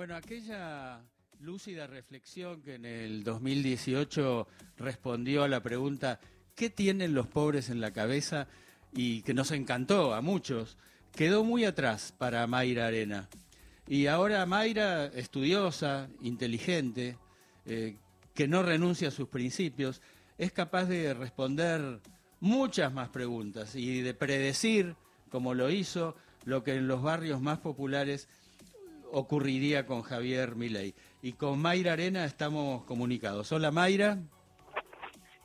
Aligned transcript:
Bueno, 0.00 0.16
aquella 0.16 1.02
lúcida 1.40 1.86
reflexión 1.86 2.62
que 2.62 2.76
en 2.76 2.86
el 2.86 3.22
2018 3.22 4.48
respondió 4.78 5.42
a 5.42 5.48
la 5.48 5.62
pregunta 5.62 6.20
¿qué 6.54 6.70
tienen 6.70 7.12
los 7.12 7.26
pobres 7.26 7.68
en 7.68 7.82
la 7.82 7.92
cabeza? 7.92 8.48
y 8.94 9.20
que 9.20 9.34
nos 9.34 9.50
encantó 9.50 10.14
a 10.14 10.22
muchos, 10.22 10.78
quedó 11.14 11.44
muy 11.44 11.66
atrás 11.66 12.14
para 12.16 12.46
Mayra 12.46 12.86
Arena. 12.86 13.28
Y 13.86 14.06
ahora 14.06 14.46
Mayra, 14.46 15.04
estudiosa, 15.04 16.08
inteligente, 16.22 17.18
eh, 17.66 17.98
que 18.32 18.48
no 18.48 18.62
renuncia 18.62 19.08
a 19.08 19.10
sus 19.10 19.28
principios, 19.28 20.00
es 20.38 20.50
capaz 20.50 20.86
de 20.86 21.12
responder 21.12 22.00
muchas 22.40 22.90
más 22.90 23.10
preguntas 23.10 23.74
y 23.76 24.00
de 24.00 24.14
predecir, 24.14 24.96
como 25.28 25.52
lo 25.52 25.68
hizo, 25.70 26.16
lo 26.46 26.64
que 26.64 26.76
en 26.76 26.88
los 26.88 27.02
barrios 27.02 27.42
más 27.42 27.58
populares 27.58 28.30
ocurriría 29.12 29.86
con 29.86 30.02
Javier 30.02 30.56
Milei. 30.56 30.94
Y 31.22 31.32
con 31.32 31.60
Mayra 31.60 31.92
Arena 31.92 32.24
estamos 32.24 32.84
comunicados. 32.84 33.52
Hola 33.52 33.70
Mayra. 33.70 34.18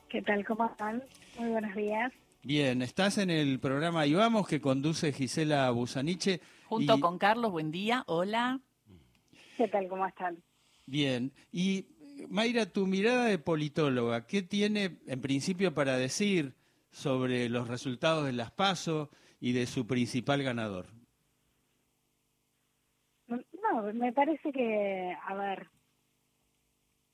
¿Qué 0.08 0.22
tal? 0.22 0.44
¿Cómo 0.44 0.66
están? 0.66 1.02
Muy 1.38 1.50
buenos 1.50 1.74
días. 1.74 2.12
Bien, 2.42 2.80
estás 2.80 3.18
en 3.18 3.30
el 3.30 3.58
programa 3.58 4.06
Y 4.06 4.14
Vamos 4.14 4.46
que 4.46 4.60
conduce 4.60 5.12
Gisela 5.12 5.68
Busaniche. 5.70 6.40
Junto 6.66 7.00
con 7.00 7.18
Carlos, 7.18 7.50
buen 7.50 7.70
día. 7.70 8.04
Hola. 8.06 8.60
¿Qué 9.56 9.68
tal? 9.68 9.88
¿Cómo 9.88 10.06
están? 10.06 10.42
Bien. 10.86 11.32
Y 11.50 11.86
Mayra, 12.28 12.66
tu 12.66 12.86
mirada 12.86 13.26
de 13.26 13.38
politóloga, 13.38 14.26
¿qué 14.26 14.42
tiene 14.42 14.98
en 15.06 15.20
principio 15.20 15.74
para 15.74 15.96
decir 15.96 16.54
sobre 16.90 17.48
los 17.48 17.68
resultados 17.68 18.24
de 18.24 18.32
las 18.32 18.52
PASO 18.52 19.10
y 19.40 19.52
de 19.52 19.66
su 19.66 19.86
principal 19.86 20.42
ganador? 20.42 20.95
Me 23.82 24.12
parece 24.12 24.52
que, 24.52 25.14
a 25.26 25.34
ver, 25.34 25.66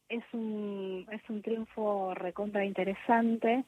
es 0.09 0.23
un, 0.33 1.07
es 1.11 1.21
un 1.29 1.43
triunfo 1.43 2.15
recontra 2.15 2.65
interesante, 2.65 3.65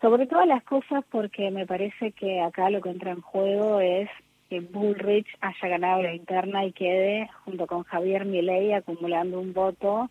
sobre 0.00 0.26
todas 0.26 0.48
las 0.48 0.64
cosas 0.64 1.04
porque 1.10 1.50
me 1.52 1.64
parece 1.64 2.10
que 2.12 2.40
acá 2.40 2.70
lo 2.70 2.80
que 2.80 2.90
entra 2.90 3.12
en 3.12 3.20
juego 3.20 3.78
es 3.80 4.10
que 4.48 4.60
Bullrich 4.60 5.28
haya 5.40 5.68
ganado 5.68 6.02
la 6.02 6.12
interna 6.12 6.64
y 6.64 6.72
quede 6.72 7.30
junto 7.44 7.68
con 7.68 7.84
Javier 7.84 8.24
Milei 8.24 8.72
acumulando 8.72 9.38
un 9.38 9.52
voto 9.52 10.10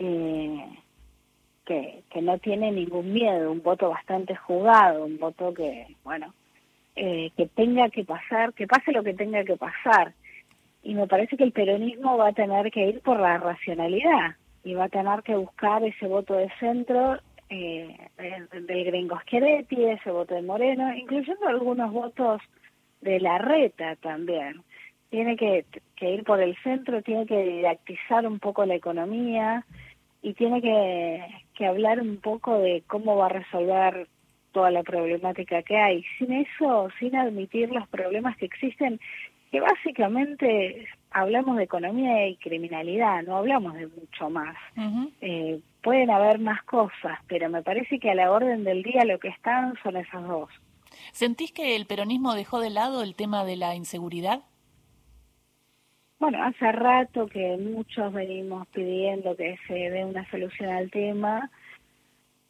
eh, 0.00 0.78
que, 1.64 2.02
que 2.10 2.20
no 2.20 2.38
tiene 2.38 2.72
ningún 2.72 3.12
miedo, 3.12 3.52
un 3.52 3.62
voto 3.62 3.90
bastante 3.90 4.34
jugado, 4.34 5.04
un 5.04 5.18
voto 5.18 5.54
que, 5.54 5.86
bueno, 6.02 6.34
eh, 6.96 7.30
que 7.36 7.46
tenga 7.46 7.88
que 7.90 8.04
pasar, 8.04 8.52
que 8.54 8.66
pase 8.66 8.90
lo 8.90 9.04
que 9.04 9.14
tenga 9.14 9.44
que 9.44 9.56
pasar 9.56 10.12
y 10.82 10.94
me 10.94 11.06
parece 11.06 11.36
que 11.36 11.44
el 11.44 11.52
peronismo 11.52 12.16
va 12.16 12.28
a 12.28 12.32
tener 12.32 12.70
que 12.70 12.88
ir 12.88 13.00
por 13.00 13.20
la 13.20 13.38
racionalidad 13.38 14.36
y 14.64 14.74
va 14.74 14.84
a 14.84 14.88
tener 14.88 15.22
que 15.22 15.36
buscar 15.36 15.82
ese 15.84 16.06
voto 16.06 16.34
de 16.34 16.50
centro 16.58 17.18
eh, 17.48 17.96
del 18.18 18.84
gringo 18.84 19.18
Scheretti, 19.20 19.84
ese 19.84 20.10
voto 20.10 20.34
de 20.34 20.42
Moreno, 20.42 20.94
incluyendo 20.94 21.46
algunos 21.46 21.92
votos 21.92 22.40
de 23.00 23.20
la 23.20 23.38
reta 23.38 23.96
también. 23.96 24.62
Tiene 25.10 25.36
que, 25.36 25.66
que 25.96 26.10
ir 26.10 26.24
por 26.24 26.40
el 26.40 26.56
centro, 26.62 27.02
tiene 27.02 27.26
que 27.26 27.42
didactizar 27.42 28.26
un 28.26 28.38
poco 28.38 28.64
la 28.64 28.74
economía 28.74 29.64
y 30.22 30.34
tiene 30.34 30.62
que, 30.62 31.22
que 31.54 31.66
hablar 31.66 32.00
un 32.00 32.16
poco 32.18 32.58
de 32.58 32.82
cómo 32.86 33.16
va 33.16 33.26
a 33.26 33.40
resolver 33.40 34.08
toda 34.52 34.70
la 34.70 34.82
problemática 34.82 35.62
que 35.62 35.76
hay. 35.76 36.04
Sin 36.18 36.32
eso, 36.32 36.88
sin 36.98 37.16
admitir 37.16 37.70
los 37.70 37.86
problemas 37.88 38.36
que 38.36 38.46
existen, 38.46 39.00
que 39.52 39.60
básicamente 39.60 40.88
hablamos 41.10 41.58
de 41.58 41.64
economía 41.64 42.26
y 42.26 42.36
criminalidad, 42.36 43.22
no 43.22 43.36
hablamos 43.36 43.74
de 43.74 43.86
mucho 43.86 44.30
más. 44.30 44.56
eh, 45.20 45.60
pueden 45.82 46.10
haber 46.10 46.38
más 46.38 46.62
cosas, 46.62 47.18
pero 47.28 47.50
me 47.50 47.62
parece 47.62 47.98
que 47.98 48.10
a 48.10 48.14
la 48.14 48.32
orden 48.32 48.64
del 48.64 48.82
día 48.82 49.04
lo 49.04 49.18
que 49.18 49.28
están 49.28 49.74
son 49.82 49.98
esas 49.98 50.26
dos. 50.26 50.48
¿Sentís 51.12 51.52
que 51.52 51.76
el 51.76 51.84
peronismo 51.84 52.34
dejó 52.34 52.60
de 52.60 52.70
lado 52.70 53.02
el 53.02 53.14
tema 53.14 53.44
de 53.44 53.56
la 53.56 53.74
inseguridad? 53.74 54.40
Bueno, 56.18 56.42
hace 56.42 56.72
rato 56.72 57.26
que 57.26 57.58
muchos 57.58 58.10
venimos 58.10 58.66
pidiendo 58.68 59.36
que 59.36 59.58
se 59.66 59.74
dé 59.74 60.02
una 60.04 60.28
solución 60.30 60.70
al 60.70 60.90
tema. 60.90 61.50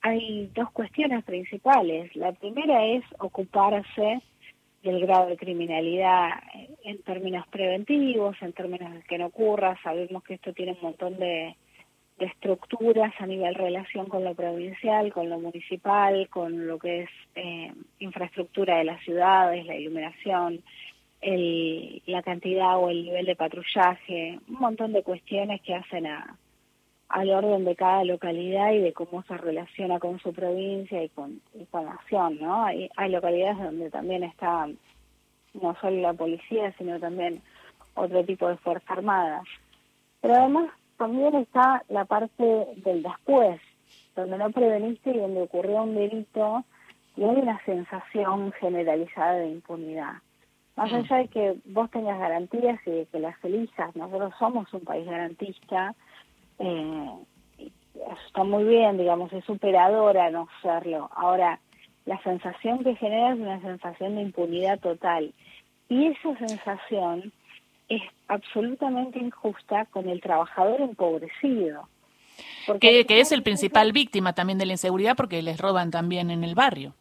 Hay 0.02 0.52
dos 0.54 0.70
cuestiones 0.70 1.24
principales. 1.24 2.14
La 2.14 2.30
primera 2.30 2.84
es 2.84 3.02
ocuparse 3.18 4.22
del 4.82 5.00
grado 5.00 5.28
de 5.28 5.36
criminalidad 5.36 6.30
en 6.84 7.02
términos 7.02 7.46
preventivos, 7.48 8.36
en 8.40 8.52
términos 8.52 8.92
de 8.92 9.02
que 9.02 9.18
no 9.18 9.26
ocurra. 9.26 9.78
Sabemos 9.82 10.22
que 10.24 10.34
esto 10.34 10.52
tiene 10.52 10.72
un 10.72 10.82
montón 10.82 11.18
de, 11.18 11.56
estructuras 12.18 13.12
a 13.18 13.26
nivel 13.26 13.54
relación 13.56 14.06
con 14.06 14.22
lo 14.22 14.34
provincial, 14.34 15.12
con 15.12 15.28
lo 15.28 15.40
municipal, 15.40 16.28
con 16.28 16.68
lo 16.68 16.78
que 16.78 17.02
es 17.02 17.10
eh, 17.34 17.72
infraestructura 17.98 18.78
de 18.78 18.84
las 18.84 19.02
ciudades, 19.02 19.66
la 19.66 19.74
iluminación, 19.74 20.62
el, 21.20 22.00
la 22.06 22.22
cantidad 22.22 22.78
o 22.78 22.90
el 22.90 23.04
nivel 23.04 23.26
de 23.26 23.34
patrullaje, 23.34 24.38
un 24.48 24.54
montón 24.60 24.92
de 24.92 25.02
cuestiones 25.02 25.62
que 25.62 25.74
hacen 25.74 26.06
a, 26.06 26.36
al 27.12 27.30
orden 27.30 27.64
de 27.66 27.76
cada 27.76 28.04
localidad 28.04 28.72
y 28.72 28.78
de 28.78 28.94
cómo 28.94 29.22
se 29.24 29.36
relaciona 29.36 29.98
con 29.98 30.18
su 30.18 30.32
provincia 30.32 31.04
y 31.04 31.10
con, 31.10 31.42
la 31.72 31.82
nación, 31.82 32.38
¿no? 32.40 32.64
Hay, 32.64 32.88
hay 32.96 33.10
localidades 33.10 33.58
donde 33.58 33.90
también 33.90 34.24
está 34.24 34.66
no 35.54 35.76
solo 35.80 36.00
la 36.00 36.14
policía, 36.14 36.72
sino 36.78 36.98
también 36.98 37.42
otro 37.94 38.24
tipo 38.24 38.48
de 38.48 38.56
fuerzas 38.56 38.90
armadas. 38.90 39.44
Pero 40.22 40.36
además 40.36 40.70
también 40.96 41.34
está 41.34 41.84
la 41.90 42.06
parte 42.06 42.66
del 42.76 43.02
después, 43.02 43.60
donde 44.16 44.38
no 44.38 44.50
preveniste 44.50 45.10
y 45.10 45.18
donde 45.18 45.42
ocurrió 45.42 45.82
un 45.82 45.94
delito 45.94 46.64
y 47.16 47.24
hay 47.24 47.36
una 47.36 47.62
sensación 47.66 48.52
generalizada 48.52 49.34
de 49.34 49.50
impunidad. 49.50 50.14
Más 50.76 50.90
mm. 50.90 50.94
allá 50.94 51.16
de 51.18 51.28
que 51.28 51.56
vos 51.66 51.90
tengas 51.90 52.18
garantías 52.18 52.80
y 52.86 52.90
de 52.90 53.06
que 53.06 53.20
las 53.20 53.36
elijas, 53.44 53.94
nosotros 53.94 54.32
somos 54.38 54.72
un 54.72 54.80
país 54.80 55.04
garantista, 55.04 55.94
eh, 56.58 57.10
está 58.26 58.44
muy 58.44 58.64
bien, 58.64 58.98
digamos, 58.98 59.32
es 59.32 59.44
superadora 59.44 60.30
no 60.30 60.48
serlo. 60.62 61.10
Ahora, 61.14 61.60
la 62.04 62.20
sensación 62.22 62.82
que 62.82 62.96
genera 62.96 63.32
es 63.32 63.38
una 63.38 63.60
sensación 63.60 64.16
de 64.16 64.22
impunidad 64.22 64.80
total. 64.80 65.32
Y 65.88 66.06
esa 66.06 66.36
sensación 66.38 67.32
es 67.88 68.02
absolutamente 68.28 69.18
injusta 69.18 69.84
con 69.86 70.08
el 70.08 70.20
trabajador 70.20 70.80
empobrecido. 70.80 71.88
Que, 72.80 73.04
que, 73.04 73.20
es 73.20 73.32
el 73.32 73.42
principal 73.42 73.92
víctima 73.92 74.32
también 74.32 74.58
de 74.58 74.64
la 74.64 74.72
inseguridad 74.72 75.16
porque 75.16 75.42
les 75.42 75.60
roban 75.60 75.90
también 75.90 76.30
en 76.30 76.44
el 76.44 76.54
barrio. 76.54 76.94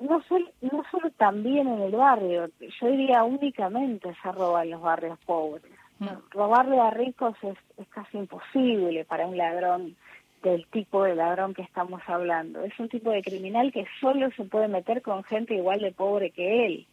No 0.00 0.22
solo, 0.28 0.50
no 0.60 0.82
solo 0.90 1.10
también 1.12 1.68
en 1.68 1.82
el 1.82 1.92
barrio, 1.92 2.48
yo 2.60 2.86
diría 2.88 3.24
únicamente 3.24 4.14
se 4.22 4.32
roban 4.32 4.70
los 4.70 4.80
barrios 4.80 5.18
pobres. 5.24 5.77
Robarle 6.30 6.80
a 6.80 6.90
ricos 6.90 7.36
es, 7.42 7.88
casi 7.88 8.18
imposible 8.18 9.04
para 9.04 9.26
un 9.26 9.36
ladrón 9.36 9.96
del 10.42 10.64
tipo 10.66 11.02
de 11.02 11.16
ladrón 11.16 11.54
que 11.54 11.62
estamos 11.62 12.00
hablando. 12.06 12.62
Es 12.62 12.78
un 12.78 12.88
tipo 12.88 13.10
de 13.10 13.22
criminal 13.22 13.72
que 13.72 13.86
solo 14.00 14.30
se 14.32 14.44
puede 14.44 14.68
meter 14.68 15.02
con 15.02 15.24
gente 15.24 15.54
igual 15.54 15.80
de 15.80 15.90
pobre 15.90 16.30
que 16.30 16.66
él, 16.66 16.86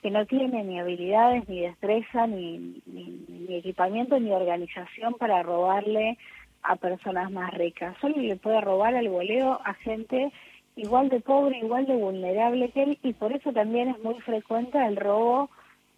que 0.00 0.10
no 0.10 0.24
tiene 0.26 0.62
ni 0.62 0.78
habilidades, 0.78 1.48
ni 1.48 1.60
destreza, 1.62 2.28
ni, 2.28 2.80
ni, 2.86 3.56
equipamiento, 3.56 4.18
ni 4.20 4.30
organización 4.30 5.14
para 5.14 5.42
robarle 5.42 6.16
a 6.62 6.76
personas 6.76 7.32
más 7.32 7.52
ricas. 7.54 7.96
Solo 8.00 8.16
le 8.18 8.36
puede 8.36 8.60
robar 8.60 8.94
al 8.94 9.08
voleo 9.08 9.60
a 9.64 9.74
gente 9.74 10.32
igual 10.76 11.08
de 11.08 11.20
pobre, 11.20 11.58
igual 11.58 11.86
de 11.86 11.96
vulnerable 11.96 12.70
que 12.70 12.84
él, 12.84 12.98
y 13.02 13.12
por 13.12 13.32
eso 13.32 13.52
también 13.52 13.88
es 13.88 13.98
muy 14.02 14.20
frecuente 14.20 14.78
el 14.78 14.96
robo 14.96 15.50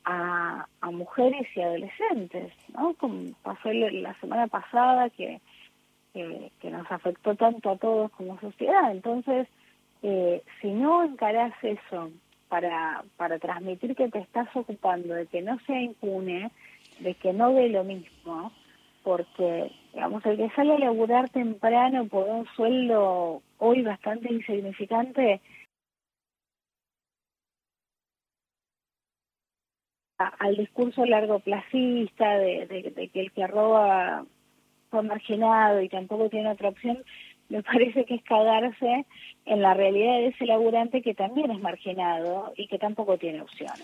a, 0.04 0.66
a 0.81 0.91
mujeres 0.91 1.47
y 1.54 1.60
adolescentes, 1.60 2.53
¿no? 2.76 2.94
Como 2.94 3.32
pasó 3.42 3.72
la 3.72 4.15
semana 4.21 4.47
pasada 4.47 5.10
que, 5.10 5.41
que, 6.12 6.71
nos 6.71 6.91
afectó 6.91 7.34
tanto 7.34 7.71
a 7.71 7.77
todos 7.77 8.10
como 8.12 8.39
sociedad. 8.41 8.91
Entonces, 8.92 9.48
eh, 10.03 10.42
si 10.60 10.68
no 10.68 11.04
encarás 11.04 11.53
eso 11.62 12.10
para, 12.48 13.03
para 13.16 13.39
transmitir 13.39 13.97
que 13.97 14.09
te 14.09 14.21
estás 14.21 14.48
ocupando, 14.54 15.15
de 15.15 15.27
que 15.27 15.42
no 15.42 15.59
sea 15.60 15.80
impune, 15.80 16.50
de 17.00 17.15
que 17.15 17.33
no 17.33 17.54
ve 17.54 17.68
lo 17.68 17.84
mismo, 17.84 18.53
porque, 19.03 19.71
digamos, 19.92 20.24
el 20.24 20.36
que 20.36 20.50
sale 20.50 20.74
a 20.74 20.78
laburar 20.78 21.28
temprano 21.30 22.07
por 22.07 22.27
un 22.27 22.47
sueldo 22.54 23.42
hoy 23.59 23.83
bastante 23.83 24.33
insignificante, 24.33 25.41
al 30.19 30.57
discurso 30.57 31.05
largoplacista 31.05 32.39
de, 32.39 32.66
de, 32.66 33.09
que 33.09 33.21
el 33.21 33.33
que 33.33 33.47
roba 33.47 34.25
fue 34.91 35.03
marginado 35.03 35.81
y 35.83 35.89
tampoco 35.89 36.28
tiene 36.28 36.51
otra 36.51 36.69
opción, 36.69 36.99
me 37.49 37.63
parece 37.63 38.05
que 38.05 38.15
es 38.15 38.22
cagarse 38.22 39.07
en 39.45 39.63
la 39.63 39.75
realidad 39.75 40.19
de 40.19 40.28
ese 40.28 40.47
laburante 40.47 41.03
que 41.03 41.15
también 41.15 41.51
es 41.51 41.61
marginado 41.61 42.53
y 42.57 42.69
que 42.69 42.78
tampoco 42.78 43.19
tiene 43.19 43.43
opciones. 43.43 43.83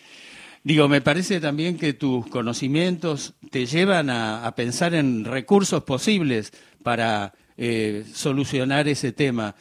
Digo, 0.63 0.89
me 0.89 1.01
parece 1.01 1.41
también 1.41 1.79
que 1.79 1.95
tus 1.95 2.27
conocimientos 2.27 3.35
te 3.51 3.65
llevan 3.65 4.11
a, 4.11 4.53
pensar 4.55 4.95
en 4.95 5.25
recursos 5.25 5.85
posibles 5.85 6.53
para 6.83 7.33
eh, 7.57 8.05
solucionar 8.07 8.87
ese 8.87 9.13
tema. 9.13 9.55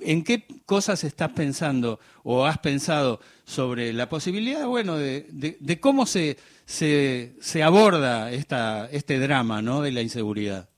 ¿En 0.00 0.24
qué 0.24 0.44
cosas 0.66 1.04
estás 1.04 1.32
pensando 1.32 1.98
o 2.22 2.44
has 2.44 2.58
pensado 2.58 3.20
sobre 3.44 3.92
la 3.92 4.08
posibilidad, 4.08 4.66
bueno, 4.66 4.96
de, 4.96 5.26
de, 5.60 5.80
cómo 5.80 6.06
se, 6.06 6.36
se, 6.64 7.34
se, 7.40 7.62
aborda 7.62 8.30
esta, 8.30 8.86
este 8.90 9.18
drama, 9.18 9.62
¿no? 9.62 9.82
De 9.82 9.92
la 9.92 10.02
inseguridad. 10.02 10.68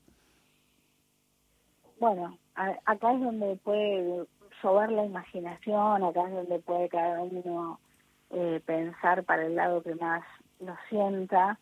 Bueno, 1.99 2.37
acá 2.55 3.13
es 3.13 3.19
donde 3.19 3.55
puede 3.63 4.25
sobar 4.61 4.91
la 4.91 5.05
imaginación, 5.05 6.03
acá 6.03 6.27
es 6.27 6.33
donde 6.33 6.59
puede 6.59 6.89
cada 6.89 7.21
uno 7.21 7.79
eh, 8.29 8.61
pensar 8.65 9.23
para 9.23 9.45
el 9.45 9.55
lado 9.55 9.81
que 9.81 9.95
más 9.95 10.23
lo 10.59 10.75
sienta. 10.89 11.59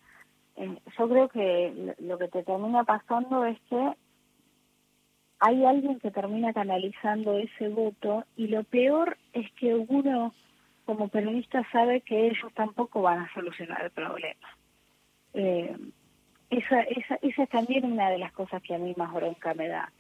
Eh, 0.55 0.79
yo 0.97 1.09
creo 1.09 1.29
que 1.29 1.95
lo 1.99 2.17
que 2.17 2.27
te 2.27 2.43
termina 2.43 2.83
pasando 2.83 3.45
es 3.45 3.59
que 3.69 3.93
hay 5.39 5.65
alguien 5.65 5.99
que 5.99 6.11
termina 6.11 6.53
canalizando 6.53 7.37
ese 7.37 7.69
voto 7.69 8.23
y 8.35 8.47
lo 8.47 8.63
peor 8.63 9.17
es 9.33 9.51
que 9.53 9.75
uno 9.75 10.33
como 10.85 11.07
peronista 11.07 11.63
sabe 11.71 12.01
que 12.01 12.27
ellos 12.27 12.53
tampoco 12.53 13.01
van 13.01 13.19
a 13.19 13.33
solucionar 13.33 13.83
el 13.83 13.91
problema. 13.91 14.47
Eh, 15.33 15.75
esa, 16.49 16.81
es 16.81 17.49
también 17.49 17.91
una 17.91 18.09
de 18.09 18.19
las 18.19 18.31
cosas 18.31 18.61
que 18.61 18.75
a 18.75 18.77
mí 18.77 18.93
más 18.95 19.11
bronca 19.13 19.53
me 19.53 19.67
da, 19.67 19.91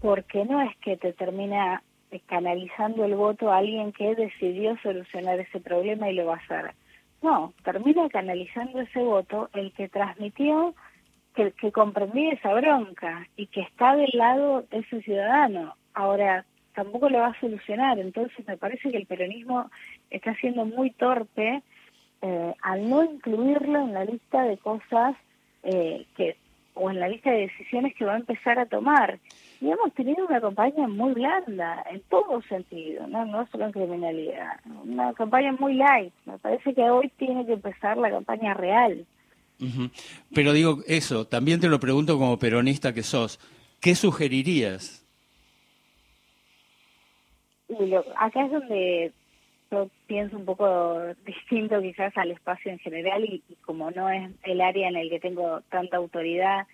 porque 0.00 0.44
no 0.44 0.60
es 0.60 0.76
que 0.78 0.96
te 0.96 1.12
termina 1.12 1.82
canalizando 2.26 3.04
el 3.04 3.14
voto 3.14 3.50
a 3.50 3.58
alguien 3.58 3.92
que 3.92 4.14
decidió 4.14 4.76
solucionar 4.82 5.40
ese 5.40 5.60
problema 5.60 6.10
y 6.10 6.14
lo 6.14 6.26
va 6.26 6.34
a 6.34 6.38
hacer. 6.38 6.74
No, 7.22 7.54
termina 7.64 8.08
canalizando 8.08 8.80
ese 8.80 8.98
voto 8.98 9.48
el 9.54 9.72
que 9.72 9.88
transmitió 9.88 10.74
que, 11.34 11.52
que 11.52 11.72
comprendía 11.72 12.32
esa 12.32 12.52
bronca 12.54 13.26
y 13.36 13.46
que 13.46 13.62
está 13.62 13.96
del 13.96 14.10
lado 14.14 14.64
de 14.70 14.78
ese 14.78 15.02
ciudadano. 15.02 15.74
Ahora, 15.94 16.44
tampoco 16.74 17.08
lo 17.08 17.18
va 17.18 17.28
a 17.28 17.40
solucionar, 17.40 17.98
entonces 17.98 18.46
me 18.46 18.56
parece 18.56 18.90
que 18.90 18.96
el 18.96 19.06
peronismo 19.06 19.70
está 20.10 20.34
siendo 20.36 20.64
muy 20.64 20.90
torpe 20.90 21.62
eh, 22.22 22.54
al 22.62 22.88
no 22.88 23.04
incluirlo 23.04 23.80
en 23.80 23.94
la 23.94 24.04
lista 24.04 24.44
de 24.44 24.56
cosas 24.58 25.16
eh, 25.64 26.06
que 26.16 26.36
o 26.74 26.90
en 26.90 27.00
la 27.00 27.08
lista 27.08 27.30
de 27.30 27.40
decisiones 27.40 27.94
que 27.94 28.04
va 28.04 28.14
a 28.14 28.18
empezar 28.18 28.58
a 28.58 28.66
tomar. 28.66 29.18
Y 29.60 29.70
hemos 29.70 29.92
tenido 29.92 30.26
una 30.26 30.40
campaña 30.40 30.88
muy 30.88 31.12
blanda, 31.12 31.84
en 31.90 32.00
todo 32.08 32.40
sentido, 32.42 33.06
no, 33.06 33.26
no 33.26 33.46
solo 33.48 33.66
en 33.66 33.72
criminalidad, 33.72 34.58
una 34.84 35.12
campaña 35.12 35.52
muy 35.52 35.74
light. 35.74 36.12
Me 36.24 36.38
parece 36.38 36.74
que 36.74 36.88
hoy 36.88 37.10
tiene 37.18 37.44
que 37.44 37.52
empezar 37.52 37.98
la 37.98 38.10
campaña 38.10 38.54
real. 38.54 39.04
Pero 40.34 40.52
digo 40.52 40.78
eso, 40.86 41.26
también 41.26 41.60
te 41.60 41.68
lo 41.68 41.80
pregunto 41.80 42.18
como 42.18 42.38
peronista 42.38 42.92
que 42.92 43.02
sos, 43.02 43.38
¿qué 43.80 43.94
sugerirías? 43.94 45.06
Acá 48.16 48.44
es 48.44 48.52
donde 48.52 49.12
yo 49.70 49.88
pienso 50.06 50.36
un 50.36 50.44
poco 50.44 51.00
distinto 51.26 51.80
quizás 51.80 52.16
al 52.16 52.30
espacio 52.30 52.70
en 52.70 52.78
general 52.78 53.24
y, 53.24 53.42
como 53.64 53.90
no 53.90 54.10
es 54.10 54.30
el 54.44 54.60
área 54.60 54.88
en 54.88 54.96
el 54.96 55.08
que 55.08 55.20
tengo 55.20 55.60
tanta 55.70 55.96
autoridad, 55.96 56.66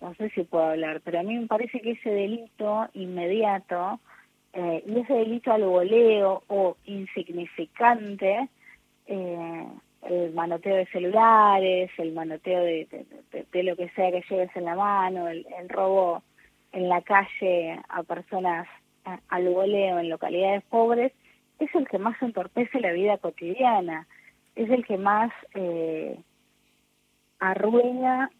no 0.00 0.14
sé 0.14 0.30
si 0.30 0.42
puedo 0.42 0.64
hablar, 0.64 1.00
pero 1.02 1.20
a 1.20 1.22
mí 1.22 1.38
me 1.38 1.46
parece 1.46 1.80
que 1.80 1.92
ese 1.92 2.10
delito 2.10 2.88
inmediato 2.94 4.00
eh, 4.52 4.84
y 4.86 4.98
ese 4.98 5.14
delito 5.14 5.52
al 5.52 5.64
voleo 5.64 6.42
o 6.48 6.76
insignificante 6.84 8.48
eh, 9.06 9.66
el 10.08 10.32
manoteo 10.32 10.76
de 10.76 10.86
celulares, 10.86 11.90
el 11.98 12.12
manoteo 12.12 12.62
de, 12.62 13.06
de, 13.52 13.62
lo 13.62 13.76
que 13.76 13.88
sea 13.90 14.10
que 14.10 14.24
lleves 14.28 14.50
en 14.54 14.64
la 14.64 14.74
mano, 14.74 15.28
el, 15.28 15.44
robo 15.68 16.22
en 16.72 16.88
la 16.88 17.00
calle 17.02 17.80
a 17.88 18.02
personas 18.02 18.66
al 19.28 19.48
voleo 19.48 19.98
en 19.98 20.08
localidades 20.08 20.62
pobres, 20.64 21.12
es 21.58 21.74
el 21.74 21.86
que 21.88 21.98
más 21.98 22.20
entorpece 22.22 22.80
la 22.80 22.92
vida 22.92 23.18
cotidiana, 23.18 24.06
es 24.56 24.70
el 24.70 24.84
que 24.84 24.96
más 24.96 25.32
eh, 25.54 26.18
arruina 27.38 28.30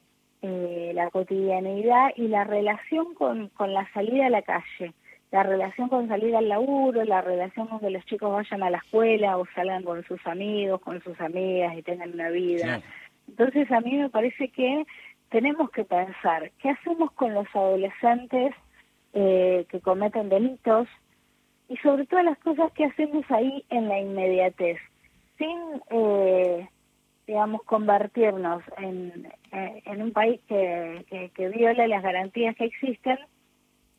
eh, 0.42 0.92
la 0.94 1.10
cotidianidad 1.10 2.12
y 2.16 2.28
la 2.28 2.44
relación 2.44 3.14
con, 3.14 3.48
con 3.50 3.72
la 3.72 3.90
salida 3.92 4.26
a 4.26 4.30
la 4.30 4.42
calle 4.42 4.92
la 5.34 5.42
relación 5.42 5.88
con 5.88 6.06
salir 6.06 6.36
al 6.36 6.48
laburo, 6.48 7.02
la 7.04 7.20
relación 7.20 7.66
con 7.66 7.80
que 7.80 7.90
los 7.90 8.04
chicos 8.04 8.30
vayan 8.30 8.62
a 8.62 8.70
la 8.70 8.78
escuela 8.78 9.36
o 9.36 9.44
salgan 9.52 9.82
con 9.82 10.04
sus 10.04 10.24
amigos, 10.28 10.80
con 10.80 11.02
sus 11.02 11.20
amigas 11.20 11.76
y 11.76 11.82
tengan 11.82 12.14
una 12.14 12.28
vida. 12.28 12.80
Entonces 13.26 13.68
a 13.72 13.80
mí 13.80 13.96
me 13.96 14.08
parece 14.10 14.46
que 14.50 14.86
tenemos 15.30 15.72
que 15.72 15.82
pensar, 15.82 16.52
¿qué 16.62 16.70
hacemos 16.70 17.10
con 17.14 17.34
los 17.34 17.48
adolescentes 17.52 18.54
eh, 19.12 19.66
que 19.70 19.80
cometen 19.80 20.28
delitos? 20.28 20.86
Y 21.68 21.78
sobre 21.78 22.06
todas 22.06 22.24
las 22.24 22.38
cosas 22.38 22.70
que 22.70 22.84
hacemos 22.84 23.28
ahí 23.28 23.64
en 23.70 23.88
la 23.88 23.98
inmediatez, 23.98 24.78
sin, 25.36 25.58
eh, 25.90 26.68
digamos, 27.26 27.64
convertirnos 27.64 28.62
en, 28.78 29.32
eh, 29.50 29.82
en 29.84 30.00
un 30.00 30.12
país 30.12 30.40
que, 30.46 31.04
que, 31.10 31.30
que 31.30 31.48
viola 31.48 31.88
las 31.88 32.04
garantías 32.04 32.54
que 32.54 32.66
existen, 32.66 33.18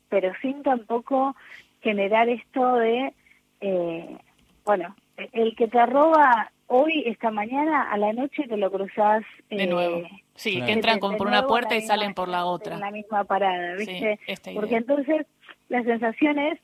pero 0.08 0.32
sin 0.40 0.62
tampoco 0.62 1.34
generar 1.80 2.28
esto 2.28 2.76
de, 2.76 3.12
eh, 3.60 4.18
bueno, 4.64 4.94
el 5.32 5.54
que 5.56 5.68
te 5.68 5.84
roba 5.86 6.50
hoy, 6.66 7.04
esta 7.06 7.30
mañana, 7.30 7.90
a 7.90 7.96
la 7.96 8.12
noche 8.12 8.46
te 8.48 8.56
lo 8.56 8.70
cruzas. 8.70 9.24
de 9.50 9.64
eh, 9.64 9.66
nuevo. 9.66 10.02
Sí, 10.34 10.60
que 10.62 10.72
entran 10.72 10.98
por 10.98 11.26
una 11.26 11.46
puerta 11.46 11.76
y 11.76 11.82
salen 11.82 12.14
por 12.14 12.28
la 12.28 12.44
otra. 12.44 12.74
En 12.74 12.80
la 12.80 12.90
misma 12.90 13.24
parada, 13.24 13.74
¿viste? 13.74 14.18
Porque 14.54 14.76
entonces 14.76 15.26
la 15.68 15.82
sensación 15.82 16.38
es, 16.38 16.58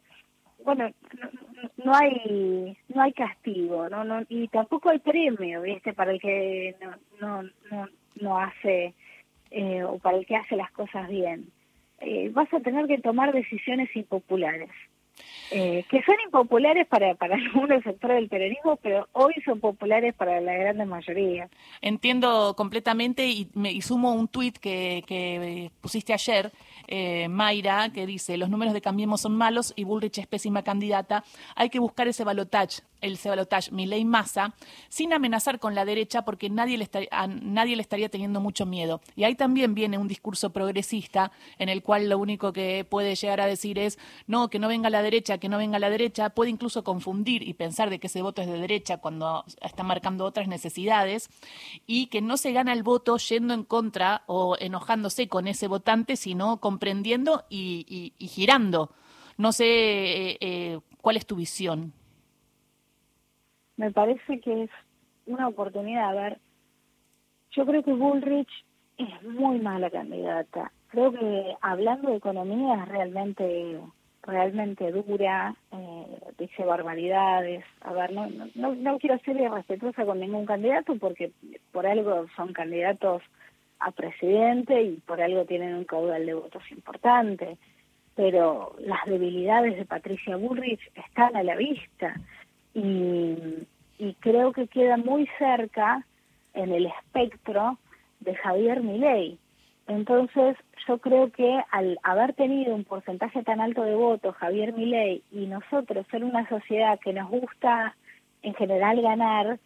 bueno, 0.64 0.90
no, 1.76 1.94
hay 1.94 2.76
no 2.88 3.02
hay 3.02 3.12
castigo, 3.12 3.88
no, 3.88 4.04
no 4.04 4.22
y 4.28 4.48
tampoco 4.48 4.90
hay 4.90 4.98
premio, 4.98 5.62
¿viste? 5.62 5.92
Para 5.92 6.12
el 6.12 6.20
que 6.20 6.76
no 6.80 7.42
no 7.42 7.50
no, 7.70 7.88
no 8.16 8.38
hace 8.38 8.94
eh, 9.50 9.82
o 9.84 9.98
para 9.98 10.18
el 10.18 10.26
que 10.26 10.36
hace 10.36 10.56
las 10.56 10.70
cosas 10.72 11.08
bien. 11.08 11.50
Eh, 12.04 12.30
vas 12.32 12.52
a 12.52 12.60
tener 12.60 12.86
que 12.86 12.98
tomar 12.98 13.32
decisiones 13.32 13.94
impopulares. 13.94 14.70
Eh, 15.50 15.84
que 15.90 16.02
son 16.02 16.14
impopulares 16.24 16.86
para, 16.86 17.14
para 17.14 17.34
algunos 17.54 17.82
sectores 17.82 18.16
del 18.16 18.28
peronismo, 18.28 18.76
pero 18.76 19.08
hoy 19.12 19.34
son 19.44 19.60
populares 19.60 20.14
para 20.14 20.40
la 20.40 20.54
gran 20.54 20.88
mayoría. 20.88 21.48
Entiendo 21.80 22.54
completamente 22.56 23.26
y, 23.28 23.48
me, 23.54 23.80
sumo 23.82 24.14
un 24.14 24.28
tuit 24.28 24.56
que, 24.58 25.04
que 25.06 25.70
pusiste 25.80 26.14
ayer, 26.14 26.52
eh, 26.88 27.28
Mayra, 27.28 27.90
que 27.90 28.06
dice, 28.06 28.36
los 28.36 28.48
números 28.48 28.72
de 28.72 28.80
Cambiemos 28.80 29.20
son 29.20 29.36
malos 29.36 29.74
y 29.76 29.84
Bullrich 29.84 30.18
es 30.18 30.26
pésima 30.26 30.62
candidata, 30.62 31.24
hay 31.54 31.68
que 31.68 31.78
buscar 31.78 32.08
ese 32.08 32.24
balotage 32.24 32.82
el 33.02 33.18
balotage 33.22 33.70
Milei 33.72 34.04
Massa, 34.04 34.54
sin 34.88 35.12
amenazar 35.12 35.58
con 35.58 35.74
la 35.74 35.84
derecha 35.84 36.22
porque 36.22 36.48
nadie 36.48 36.78
le, 36.78 36.84
estaría, 36.84 37.08
a 37.10 37.26
nadie 37.26 37.76
le 37.76 37.82
estaría 37.82 38.08
teniendo 38.08 38.40
mucho 38.40 38.64
miedo. 38.64 39.00
Y 39.16 39.24
ahí 39.24 39.34
también 39.34 39.74
viene 39.74 39.98
un 39.98 40.08
discurso 40.08 40.50
progresista 40.50 41.32
en 41.58 41.68
el 41.68 41.82
cual 41.82 42.08
lo 42.08 42.18
único 42.18 42.52
que 42.52 42.86
puede 42.88 43.14
llegar 43.16 43.40
a 43.40 43.46
decir 43.46 43.78
es, 43.78 43.98
no, 44.26 44.48
que 44.48 44.58
no 44.58 44.68
venga 44.68 44.88
derecha, 45.02 45.38
que 45.38 45.48
no 45.48 45.58
venga 45.58 45.78
la 45.78 45.90
derecha, 45.90 46.30
puede 46.30 46.50
incluso 46.50 46.84
confundir 46.84 47.46
y 47.46 47.54
pensar 47.54 47.90
de 47.90 47.98
que 47.98 48.06
ese 48.06 48.22
voto 48.22 48.42
es 48.42 48.48
de 48.48 48.58
derecha 48.58 48.98
cuando 48.98 49.44
está 49.60 49.82
marcando 49.82 50.24
otras 50.24 50.48
necesidades 50.48 51.28
y 51.86 52.06
que 52.06 52.20
no 52.22 52.36
se 52.36 52.52
gana 52.52 52.72
el 52.72 52.82
voto 52.82 53.16
yendo 53.16 53.54
en 53.54 53.64
contra 53.64 54.22
o 54.26 54.56
enojándose 54.58 55.28
con 55.28 55.48
ese 55.48 55.68
votante, 55.68 56.16
sino 56.16 56.58
comprendiendo 56.60 57.44
y, 57.50 58.12
girando. 58.18 58.90
No 59.36 59.52
sé 59.52 59.66
eh, 59.66 60.38
eh, 60.40 60.80
cuál 61.00 61.16
es 61.16 61.26
tu 61.26 61.36
visión 61.36 61.92
me 63.82 63.90
parece 63.90 64.40
que 64.40 64.64
es 64.64 64.70
una 65.26 65.48
oportunidad. 65.48 66.10
A 66.10 66.12
ver, 66.12 66.38
yo 67.50 67.66
creo 67.66 67.82
que 67.82 67.92
Bullrich 67.92 68.64
es 68.96 69.22
muy 69.24 69.58
mala 69.58 69.90
candidata. 69.90 70.72
Creo 70.88 71.10
que 71.10 71.56
hablando 71.60 72.10
de 72.10 72.16
economía 72.16 72.82
es 72.82 72.88
realmente 72.88 73.80
realmente 74.22 74.90
dura, 74.92 75.54
eh, 75.72 76.06
dice 76.38 76.64
barbaridades. 76.64 77.64
A 77.80 77.92
ver, 77.92 78.12
no, 78.12 78.28
no, 78.54 78.74
no 78.74 78.98
quiero 78.98 79.18
ser 79.20 79.36
irrespetuosa 79.36 80.04
con 80.04 80.20
ningún 80.20 80.46
candidato 80.46 80.96
porque 80.96 81.32
por 81.72 81.86
algo 81.86 82.26
son 82.36 82.52
candidatos 82.52 83.22
a 83.80 83.90
presidente 83.90 84.80
y 84.80 84.96
por 85.06 85.20
algo 85.20 85.44
tienen 85.44 85.74
un 85.74 85.84
caudal 85.84 86.24
de 86.24 86.34
votos 86.34 86.62
importante. 86.70 87.58
Pero 88.14 88.76
las 88.78 89.04
debilidades 89.06 89.76
de 89.76 89.84
Patricia 89.84 90.36
Bullrich 90.36 90.80
están 90.94 91.34
a 91.34 91.42
la 91.42 91.56
vista 91.56 92.14
y, 92.74 93.36
y 93.98 94.14
creo 94.20 94.52
que 94.52 94.68
queda 94.68 94.96
muy 94.96 95.28
cerca 95.38 96.04
en 96.54 96.72
el 96.72 96.86
espectro 96.86 97.78
de 98.20 98.34
Javier 98.36 98.82
Milei. 98.82 99.38
Entonces, 99.88 100.56
yo 100.86 100.98
creo 100.98 101.30
que 101.30 101.60
al 101.70 101.98
haber 102.02 102.34
tenido 102.34 102.74
un 102.74 102.84
porcentaje 102.84 103.42
tan 103.42 103.60
alto 103.60 103.82
de 103.82 103.94
votos 103.94 104.36
Javier 104.36 104.72
Milei 104.72 105.22
y 105.32 105.46
nosotros 105.46 106.06
ser 106.10 106.24
una 106.24 106.48
sociedad 106.48 106.98
que 107.00 107.12
nos 107.12 107.28
gusta 107.28 107.96
en 108.42 108.54
general 108.54 109.00
ganar, 109.02 109.58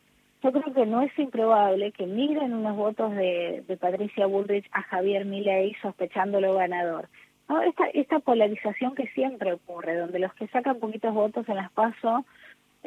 yo 0.42 0.52
creo 0.52 0.74
que 0.74 0.86
no 0.86 1.02
es 1.02 1.18
improbable 1.18 1.92
que 1.92 2.06
migren 2.06 2.54
unos 2.54 2.76
votos 2.76 3.14
de, 3.14 3.64
Patricia 3.80 4.26
Bullrich 4.26 4.68
a 4.72 4.82
Javier 4.82 5.24
Milei 5.24 5.74
sospechándolo 5.82 6.54
ganador. 6.54 7.08
Esta, 7.64 7.86
esta 7.94 8.18
polarización 8.18 8.94
que 8.94 9.06
siempre 9.08 9.52
ocurre, 9.52 9.96
donde 9.96 10.18
los 10.18 10.34
que 10.34 10.48
sacan 10.48 10.80
poquitos 10.80 11.14
votos 11.14 11.48
en 11.48 11.56
las 11.56 11.70
PASO, 11.72 12.24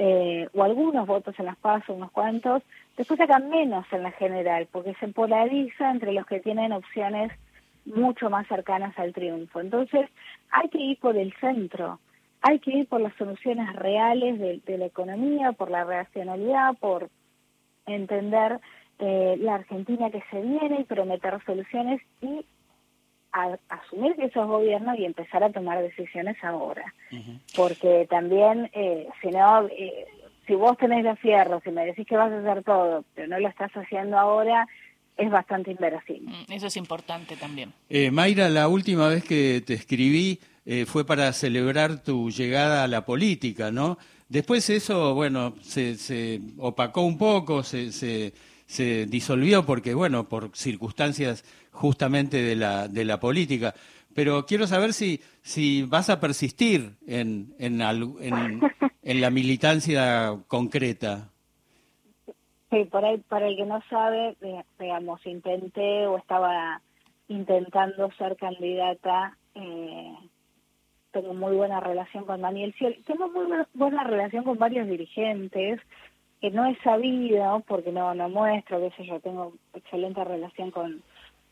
eh, 0.02 0.48
o 0.54 0.64
algunos 0.64 1.06
votos 1.06 1.38
en 1.40 1.46
las 1.46 1.58
PASO, 1.58 1.94
unos 1.94 2.10
cuantos, 2.12 2.64
después 2.96 3.18
sacan 3.18 3.50
menos 3.50 3.86
en 3.92 4.04
la 4.04 4.12
general, 4.12 4.66
porque 4.72 4.94
se 4.94 5.10
polariza 5.10 5.92
entre 5.92 6.14
los 6.14 6.26
que 6.26 6.40
tienen 6.40 6.72
opciones 6.72 7.34
mucho 7.84 8.30
más 8.30 8.48
cercanas 8.48 8.98
al 8.98 9.12
triunfo. 9.12 9.60
Entonces, 9.60 10.10
hay 10.52 10.70
que 10.70 10.78
ir 10.78 11.00
por 11.00 11.18
el 11.18 11.34
centro, 11.42 12.00
hay 12.42 12.60
que 12.60 12.72
ir 12.72 12.88
por 12.88 13.02
las 13.02 13.14
soluciones 13.16 13.76
reales 13.76 14.40
de, 14.40 14.78
la 14.78 14.86
economía, 14.86 15.52
por 15.52 15.70
la 15.70 15.84
racionalidad, 15.84 16.78
por 16.80 17.10
entender 17.86 18.62
eh, 19.00 19.36
la 19.42 19.56
Argentina 19.56 20.10
que 20.12 20.24
se 20.32 20.40
viene 20.40 20.80
y 20.80 20.86
prometer 20.86 21.44
soluciones 21.46 22.02
y 22.22 22.46
asumir 23.32 24.16
que 24.16 24.26
esos 24.26 24.48
gobiernos 24.48 24.98
y 24.98 25.06
empezar 25.06 25.44
a 25.44 25.52
tomar 25.52 25.82
decisiones 25.82 26.38
ahora. 26.44 26.94
Porque 27.56 28.08
también, 28.10 28.70
eh, 28.74 29.08
si 29.22 29.30
no, 29.30 29.68
eh, 29.68 30.06
si 30.48 30.56
vos 30.56 30.78
tenés 30.78 31.04
los 31.04 31.20
fierros 31.20 31.62
y 31.66 31.72
me 31.72 31.86
decís 31.86 32.08
que 32.08 32.18
vas 32.18 32.32
a 32.32 32.40
hacer 32.40 32.64
todo, 32.64 33.04
pero 33.14 33.28
no 33.28 33.40
lo 33.40 33.48
estás 33.48 33.72
haciendo 33.74 34.18
ahora, 34.18 34.68
es 35.20 35.30
bastante 35.30 35.72
inverosímil. 35.72 36.30
Mm, 36.30 36.52
eso 36.54 36.68
es 36.68 36.78
importante 36.78 37.36
también. 37.36 37.74
Eh, 37.90 38.10
Mayra, 38.10 38.50
la 38.50 38.68
última 38.68 39.08
vez 39.10 39.24
que 39.24 39.62
te 39.66 39.74
escribí 39.74 40.40
eh, 40.66 40.86
fue 40.86 41.06
para 41.06 41.32
celebrar 41.34 42.04
tu 42.04 42.32
llegada 42.32 42.84
a 42.84 42.88
la 42.88 43.06
política, 43.06 43.72
¿no? 43.72 43.98
Después 44.30 44.70
eso, 44.70 45.14
bueno, 45.16 45.56
se, 45.62 45.96
se 45.96 46.40
opacó 46.58 47.02
un 47.02 47.18
poco, 47.18 47.64
se, 47.64 47.92
se, 47.92 48.34
se, 48.66 49.06
disolvió 49.08 49.66
porque, 49.66 49.94
bueno, 49.94 50.30
por 50.30 50.52
circunstancias 50.56 51.44
justamente 51.72 52.42
de 52.42 52.56
la, 52.56 52.88
de 52.88 53.06
la 53.06 53.20
política. 53.20 53.74
Pero 54.16 54.46
quiero 54.46 54.68
saber 54.68 54.94
si, 54.94 55.22
si 55.42 55.84
vas 55.84 56.10
a 56.10 56.20
persistir 56.20 56.94
en, 57.08 57.54
en, 57.60 57.82
en, 57.82 58.62
en 59.04 59.22
la 59.22 59.30
militancia 59.30 60.36
concreta. 60.48 61.30
Sí, 62.70 62.86
por 62.86 63.06
ahí, 63.06 63.18
para 63.30 63.48
el 63.48 63.56
que 63.56 63.66
no 63.66 63.82
sabe, 63.90 64.36
digamos, 64.80 65.26
intenté 65.26 66.06
o 66.08 66.18
estaba 66.18 66.82
intentando 67.28 68.12
ser 68.18 68.36
candidata. 68.36 69.38
Eh, 69.56 70.14
tengo 71.12 71.34
muy 71.34 71.56
buena 71.56 71.80
relación 71.80 72.26
con 72.26 72.42
Daniel 72.42 72.74
Ciel. 72.78 73.02
Tengo 73.06 73.30
muy 73.30 73.46
buena 73.74 74.04
relación 74.04 74.44
con 74.44 74.58
varios 74.58 74.88
dirigentes 74.88 75.80
que 76.42 76.52
no 76.52 76.66
he 76.66 76.76
sabido 76.78 77.64
porque 77.68 77.92
no 77.92 78.14
no 78.16 78.30
muestro, 78.30 78.80
qué 78.80 78.96
sé 78.96 79.06
yo, 79.06 79.20
tengo 79.20 79.54
excelente 79.74 80.24
relación 80.24 80.72
con 80.72 81.04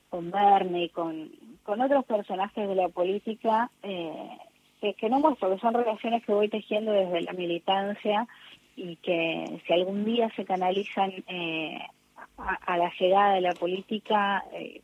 con 0.09 0.31
Bernie, 0.31 0.89
con 0.89 1.29
con 1.67 1.81
otros 1.81 2.05
personajes 2.05 2.65
de 2.65 2.75
la 2.75 2.87
política 2.87 3.69
eh, 3.83 4.37
que, 4.79 5.09
no 5.09 5.19
muestro, 5.19 5.53
que 5.53 5.59
son 5.59 5.73
relaciones 5.73 6.23
que 6.23 6.31
voy 6.31 6.47
tejiendo 6.47 6.93
desde 6.93 7.23
la 7.23 7.33
militancia 7.33 8.25
y 8.77 8.95
que 8.95 9.61
si 9.67 9.73
algún 9.73 10.05
día 10.05 10.31
se 10.37 10.45
canalizan 10.45 11.11
eh, 11.27 11.77
a, 12.37 12.77
la 12.77 12.89
llegada 12.97 13.33
de 13.33 13.41
la 13.41 13.51
política, 13.51 14.45
eh, 14.53 14.79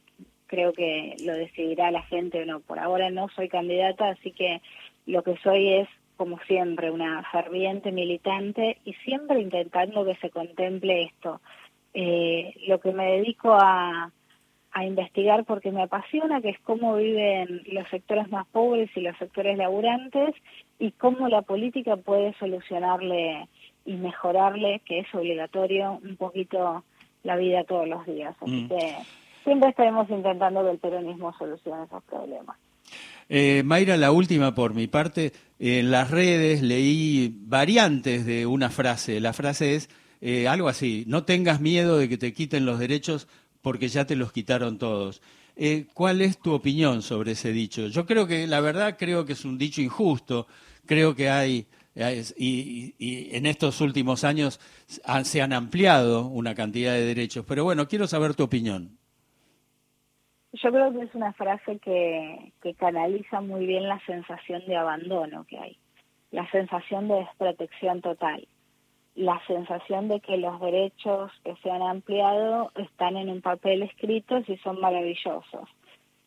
creo 0.48 0.74
que 0.74 1.16
lo 1.24 1.32
decidirá 1.36 1.90
la 1.90 2.02
gente 2.04 2.46
no. 2.46 2.60
Por 2.60 2.80
ahora 2.80 3.10
no 3.12 3.30
soy 3.30 3.48
candidata, 3.48 4.10
así 4.10 4.32
que 4.32 4.62
lo 5.06 5.24
que 5.24 5.38
soy 5.38 5.76
es, 5.76 5.88
como 6.18 6.38
siempre, 6.40 6.92
una 6.92 7.24
ferviente 7.32 7.94
militante 7.94 8.78
y 8.84 8.94
siempre 9.06 9.40
intentando 9.40 10.04
que 10.04 10.16
se 10.16 10.30
contemple 10.30 11.04
esto. 11.04 11.40
Eh, 11.94 12.56
lo 12.68 12.82
que 12.82 12.92
me 12.92 13.06
dedico 13.06 13.54
a, 13.54 14.12
a 14.74 14.86
investigar 14.86 15.46
porque 15.46 15.72
me 15.72 15.84
apasiona, 15.84 16.42
que 16.42 16.50
es 16.50 16.60
cómo 16.62 16.96
viven 16.96 17.62
los 17.72 17.88
sectores 17.90 18.30
más 18.30 18.48
pobres 18.48 18.90
y 18.96 19.02
los 19.02 19.16
sectores 19.18 19.58
laburantes 19.58 20.36
y 20.80 20.92
cómo 20.92 21.30
la 21.30 21.44
política 21.44 21.96
puede 21.96 22.34
solucionarle 22.40 23.48
y 23.86 23.94
mejorarle, 23.94 24.82
que 24.86 25.00
es 25.00 25.16
obligatorio, 25.16 26.00
un 26.04 26.16
poquito 26.16 26.84
la 27.24 27.36
vida 27.36 27.64
todos 27.66 27.88
los 27.88 28.06
días. 28.06 28.36
Así 28.42 28.64
mm. 28.64 28.70
que 28.70 28.96
siempre 29.44 29.70
estaremos 29.70 30.10
intentando 30.10 30.64
que 30.64 30.72
el 30.72 30.80
peronismo 30.80 31.34
solucione 31.38 31.84
esos 31.84 32.04
problemas. 32.04 32.58
Eh, 33.30 33.62
Mayra, 33.64 33.96
la 33.98 34.12
última 34.12 34.56
por 34.56 34.74
mi 34.74 34.88
parte. 34.88 35.32
En 35.60 35.92
las 35.92 36.10
redes 36.12 36.62
leí 36.62 37.34
variantes 37.46 38.26
de 38.26 38.46
una 38.46 38.70
frase. 38.70 39.20
La 39.20 39.34
frase 39.34 39.76
es 39.76 39.90
eh, 40.26 40.48
algo 40.48 40.70
así, 40.70 41.04
no 41.06 41.26
tengas 41.26 41.60
miedo 41.60 41.98
de 41.98 42.08
que 42.08 42.18
te 42.18 42.32
quiten 42.32 42.66
los 42.66 42.80
derechos 42.80 43.28
porque 43.64 43.88
ya 43.88 44.06
te 44.06 44.16
los 44.16 44.32
quitaron 44.32 44.78
todos. 44.78 45.24
Eh, 45.56 45.88
¿Cuál 45.96 46.22
es 46.22 46.38
tu 46.38 46.54
opinión 46.54 47.02
sobre 47.02 47.32
ese 47.32 47.52
dicho? 47.52 47.88
Yo 47.88 48.06
creo 48.06 48.28
que, 48.28 48.46
la 48.46 48.60
verdad, 48.60 48.98
creo 49.00 49.26
que 49.26 49.34
es 49.34 49.46
un 49.46 49.58
dicho 49.58 49.82
injusto. 49.82 50.46
Creo 50.86 51.16
que 51.16 51.30
hay 51.30 51.66
y, 52.38 53.36
en 53.36 53.46
estos 53.46 53.80
últimos 53.82 54.24
años 54.24 54.60
se 55.24 55.42
han 55.42 55.54
ampliado 55.54 56.28
una 56.28 56.56
cantidad 56.56 56.94
de 56.94 57.06
derechos. 57.06 57.46
Pero 57.48 57.64
bueno, 57.64 57.88
quiero 57.88 58.08
saber 58.08 58.36
tu 58.36 58.44
opinión. 58.44 58.98
Yo 60.54 60.72
creo 60.72 60.94
que 60.94 61.02
es 61.02 61.16
una 61.16 61.34
frase 61.34 61.80
que, 61.80 62.54
que 62.62 62.76
canaliza 62.76 63.42
muy 63.42 63.66
bien 63.66 63.88
la 63.88 64.00
sensación 64.06 64.64
de 64.68 64.76
abandono 64.76 65.46
que 65.46 65.58
hay, 65.58 65.78
la 66.32 66.50
sensación 66.52 67.08
de 67.08 67.16
desprotección 67.16 68.02
total, 68.02 68.48
la 69.16 69.40
sensación 69.46 70.08
de 70.08 70.20
que 70.20 70.38
los 70.38 70.60
derechos 70.60 71.32
que 71.44 71.56
se 71.58 71.70
han 71.70 71.82
ampliado 71.82 72.72
están 72.76 73.18
en 73.18 73.30
un 73.30 73.42
papel 73.42 73.84
escrito 73.84 74.40
y 74.48 74.58
son 74.58 74.80
maravillosos. 74.80 75.70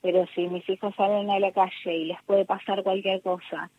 Pero 0.03 0.27
si 0.35 0.47
mis 0.49 0.69
hijos 0.69 0.95
salen 0.95 1.31
a 1.31 1.41
la 1.41 1.53
calle 1.53 1.97
y 1.97 2.05
les 2.05 2.23
puede 2.23 2.45
pasar 2.45 2.83
cualquier 2.85 3.23
cosa, 3.23 3.71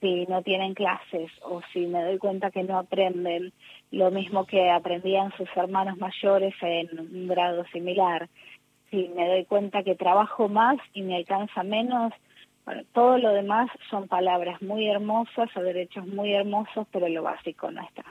si 0.00 0.26
no 0.26 0.42
tienen 0.42 0.74
clases 0.74 1.30
o 1.42 1.60
si 1.72 1.86
me 1.86 2.02
doy 2.02 2.18
cuenta 2.18 2.50
que 2.50 2.62
no 2.62 2.78
aprenden 2.78 3.52
lo 3.90 4.10
mismo 4.10 4.46
que 4.46 4.70
aprendían 4.70 5.32
sus 5.36 5.48
hermanos 5.56 5.98
mayores 5.98 6.54
en 6.62 6.98
un 6.98 7.28
grado 7.28 7.64
similar, 7.72 8.28
si 8.90 9.08
me 9.08 9.28
doy 9.28 9.44
cuenta 9.44 9.82
que 9.82 9.94
trabajo 9.94 10.48
más 10.48 10.76
y 10.92 11.02
me 11.02 11.16
alcanza 11.16 11.62
menos, 11.62 12.12
bueno, 12.64 12.82
todo 12.92 13.18
lo 13.18 13.32
demás 13.32 13.68
son 13.90 14.08
palabras 14.08 14.60
muy 14.62 14.88
hermosas 14.88 15.50
o 15.56 15.60
derechos 15.60 16.06
muy 16.06 16.32
hermosos, 16.32 16.86
pero 16.90 17.08
lo 17.08 17.22
básico 17.22 17.70
no 17.70 17.82
está. 17.82 18.04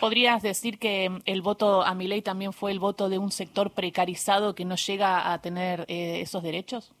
¿Podrías 0.00 0.42
decir 0.42 0.78
que 0.78 1.10
el 1.24 1.42
voto 1.42 1.82
a 1.82 1.94
mi 1.94 2.06
ley 2.06 2.22
también 2.22 2.52
fue 2.52 2.72
el 2.72 2.78
voto 2.78 3.08
de 3.08 3.18
un 3.18 3.30
sector 3.30 3.70
precarizado 3.70 4.54
que 4.54 4.64
no 4.64 4.76
llega 4.76 5.32
a 5.32 5.40
tener 5.40 5.80
eh, 5.88 6.20
esos 6.20 6.42
derechos? 6.42 6.92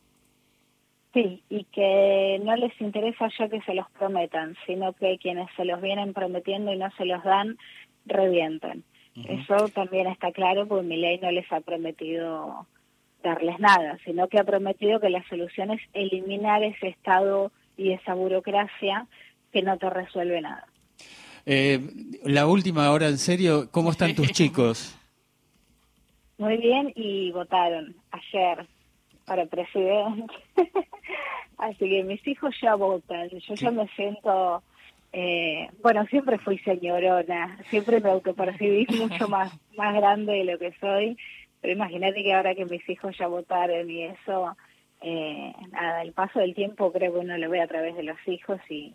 Sí, 1.12 1.42
y 1.50 1.64
que 1.64 2.40
no 2.44 2.54
les 2.56 2.78
interesa 2.80 3.28
ya 3.38 3.48
que 3.48 3.60
se 3.62 3.74
los 3.74 3.90
prometan, 3.90 4.56
sino 4.66 4.92
que 4.92 5.18
quienes 5.18 5.48
se 5.56 5.64
los 5.64 5.80
vienen 5.80 6.14
prometiendo 6.14 6.72
y 6.72 6.78
no 6.78 6.88
se 6.92 7.04
los 7.04 7.22
dan, 7.24 7.58
revientan. 8.06 8.84
Eso 9.28 9.68
también 9.74 10.06
está 10.06 10.30
claro 10.30 10.66
porque 10.68 10.86
mi 10.86 10.96
ley 10.96 11.18
no 11.18 11.30
les 11.32 11.50
ha 11.52 11.60
prometido 11.60 12.66
darles 13.22 13.58
nada, 13.58 13.98
sino 14.04 14.28
que 14.28 14.38
ha 14.38 14.44
prometido 14.44 15.00
que 15.00 15.10
la 15.10 15.22
solución 15.28 15.70
es 15.70 15.80
eliminar 15.92 16.62
ese 16.62 16.88
Estado 16.88 17.52
y 17.76 17.92
esa 17.92 18.14
burocracia 18.14 19.06
que 19.52 19.62
no 19.62 19.78
te 19.78 19.90
resuelve 19.90 20.40
nada. 20.40 20.66
Eh, 21.46 21.80
la 22.24 22.46
última 22.46 22.90
hora, 22.90 23.08
en 23.08 23.18
serio, 23.18 23.68
¿cómo 23.70 23.90
están 23.90 24.14
tus 24.14 24.28
chicos? 24.32 24.96
Muy 26.38 26.56
bien 26.56 26.92
y 26.94 27.30
votaron 27.32 27.94
ayer 28.12 28.66
para 29.26 29.46
presidente. 29.46 30.32
Así 31.58 31.78
que 31.78 32.02
mis 32.04 32.26
hijos 32.26 32.54
ya 32.62 32.74
votan. 32.74 33.28
Yo 33.28 33.54
ya 33.54 33.70
me 33.70 33.86
siento, 33.88 34.62
eh, 35.12 35.68
bueno, 35.82 36.06
siempre 36.06 36.38
fui 36.38 36.58
señorona, 36.58 37.58
siempre 37.68 38.00
me 38.00 38.10
autopercibí 38.10 38.86
mucho 38.98 39.28
más, 39.28 39.52
más 39.76 39.94
grande 39.94 40.32
de 40.32 40.44
lo 40.44 40.58
que 40.58 40.72
soy. 40.80 41.16
Pero 41.60 41.72
imagínate 41.72 42.22
que 42.22 42.34
ahora 42.34 42.54
que 42.54 42.64
mis 42.64 42.88
hijos 42.88 43.16
ya 43.18 43.26
votaron 43.26 43.90
y 43.90 44.04
eso, 44.04 44.56
eh, 45.02 45.52
nada, 45.70 46.02
el 46.02 46.12
paso 46.12 46.38
del 46.38 46.54
tiempo 46.54 46.92
creo 46.92 47.12
que 47.12 47.18
uno 47.18 47.36
lo 47.36 47.50
ve 47.50 47.60
a 47.60 47.68
través 47.68 47.96
de 47.96 48.02
los 48.02 48.18
hijos 48.26 48.60
y, 48.68 48.94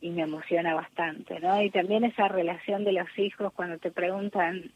y 0.00 0.10
me 0.10 0.22
emociona 0.22 0.74
bastante, 0.74 1.40
¿no? 1.40 1.62
Y 1.62 1.70
también 1.70 2.04
esa 2.04 2.28
relación 2.28 2.84
de 2.84 2.92
los 2.92 3.18
hijos 3.18 3.52
cuando 3.52 3.78
te 3.78 3.90
preguntan 3.90 4.72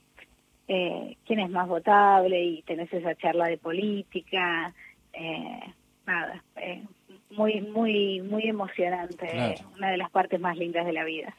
eh, 0.69 1.17
quién 1.27 1.41
es 1.41 1.51
más 1.51 1.69
votable 1.69 2.43
y 2.43 2.63
tenés 2.63 2.93
esa 2.93 3.15
charla 3.15 3.47
de 3.47 3.59
política, 3.59 4.73
eh, 5.13 5.61
nada, 6.07 6.43
eh, 6.57 6.83
muy, 7.31 7.61
muy, 7.63 8.21
muy 8.21 8.49
emocionante, 8.49 9.57
una 9.77 9.91
de 9.91 9.97
las 9.97 10.11
partes 10.11 10.41
más 10.41 10.57
lindas 10.57 10.87
de 10.87 10.93
la 10.93 11.05
vida. 11.05 11.35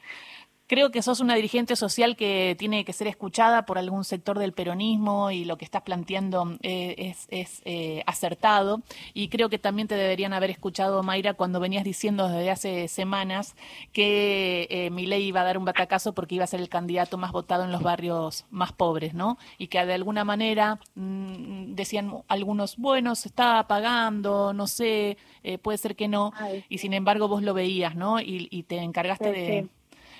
Creo 0.68 0.90
que 0.90 1.00
sos 1.02 1.20
una 1.20 1.36
dirigente 1.36 1.76
social 1.76 2.16
que 2.16 2.56
tiene 2.58 2.84
que 2.84 2.92
ser 2.92 3.06
escuchada 3.06 3.66
por 3.66 3.78
algún 3.78 4.04
sector 4.04 4.38
del 4.38 4.52
peronismo 4.52 5.30
y 5.30 5.44
lo 5.44 5.56
que 5.58 5.64
estás 5.64 5.82
planteando 5.82 6.56
eh, 6.62 7.14
es, 7.28 7.62
eh, 7.64 8.02
acertado. 8.06 8.82
Y 9.14 9.28
creo 9.28 9.48
que 9.48 9.58
también 9.58 9.86
te 9.86 9.94
deberían 9.94 10.32
haber 10.32 10.50
escuchado, 10.50 11.04
Mayra, 11.04 11.34
cuando 11.34 11.60
venías 11.60 11.84
diciendo 11.84 12.28
desde 12.28 12.50
hace 12.50 12.88
semanas 12.88 13.54
que 13.92 14.66
eh, 14.70 14.90
ley 14.90 15.26
iba 15.26 15.42
a 15.42 15.44
dar 15.44 15.56
un 15.56 15.64
batacazo 15.64 16.14
porque 16.14 16.34
iba 16.34 16.44
a 16.44 16.48
ser 16.48 16.60
el 16.60 16.68
candidato 16.68 17.16
más 17.16 17.30
votado 17.30 17.62
en 17.62 17.70
los 17.70 17.82
barrios 17.82 18.44
más 18.50 18.72
pobres, 18.72 19.14
¿no? 19.14 19.38
Y 19.58 19.68
que 19.68 19.84
de 19.86 19.94
alguna 19.94 20.24
manera 20.24 20.80
mm, 20.96 21.74
decían 21.74 22.12
algunos, 22.26 22.76
bueno, 22.76 23.14
se 23.14 23.28
está 23.28 23.68
pagando, 23.68 24.52
no 24.52 24.66
sé, 24.66 25.16
eh, 25.44 25.58
puede 25.58 25.78
ser 25.78 25.94
que 25.94 26.08
no. 26.08 26.32
Y 26.68 26.78
sin 26.78 26.92
embargo 26.92 27.28
vos 27.28 27.42
lo 27.42 27.54
veías, 27.54 27.94
¿no? 27.94 28.20
Y, 28.20 28.64
te 28.66 28.78
encargaste 28.78 29.30
de 29.30 29.68